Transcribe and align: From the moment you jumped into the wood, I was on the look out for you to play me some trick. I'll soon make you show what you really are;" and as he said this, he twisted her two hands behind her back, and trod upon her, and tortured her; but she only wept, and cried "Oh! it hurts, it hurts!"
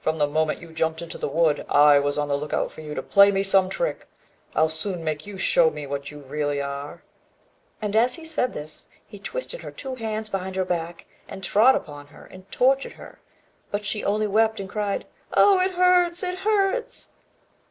From 0.00 0.16
the 0.16 0.26
moment 0.26 0.62
you 0.62 0.72
jumped 0.72 1.02
into 1.02 1.18
the 1.18 1.28
wood, 1.28 1.66
I 1.68 1.98
was 1.98 2.16
on 2.16 2.28
the 2.28 2.36
look 2.38 2.54
out 2.54 2.72
for 2.72 2.80
you 2.80 2.94
to 2.94 3.02
play 3.02 3.30
me 3.30 3.42
some 3.42 3.68
trick. 3.68 4.08
I'll 4.54 4.70
soon 4.70 5.04
make 5.04 5.26
you 5.26 5.36
show 5.36 5.68
what 5.68 6.10
you 6.10 6.20
really 6.20 6.62
are;" 6.62 7.02
and 7.82 7.94
as 7.94 8.14
he 8.14 8.24
said 8.24 8.54
this, 8.54 8.88
he 9.06 9.18
twisted 9.18 9.60
her 9.60 9.70
two 9.70 9.96
hands 9.96 10.30
behind 10.30 10.56
her 10.56 10.64
back, 10.64 11.04
and 11.28 11.44
trod 11.44 11.74
upon 11.74 12.06
her, 12.06 12.24
and 12.24 12.50
tortured 12.50 12.94
her; 12.94 13.20
but 13.70 13.84
she 13.84 14.02
only 14.02 14.26
wept, 14.26 14.60
and 14.60 14.70
cried 14.70 15.06
"Oh! 15.34 15.60
it 15.60 15.72
hurts, 15.72 16.22
it 16.22 16.38
hurts!" 16.38 17.10